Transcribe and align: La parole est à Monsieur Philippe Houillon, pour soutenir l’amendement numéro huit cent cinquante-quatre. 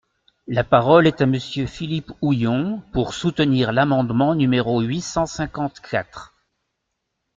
La 0.47 0.63
parole 0.63 1.05
est 1.05 1.21
à 1.21 1.27
Monsieur 1.27 1.67
Philippe 1.67 2.11
Houillon, 2.23 2.81
pour 2.91 3.13
soutenir 3.13 3.71
l’amendement 3.71 4.33
numéro 4.33 4.81
huit 4.81 5.03
cent 5.03 5.27
cinquante-quatre. 5.27 6.33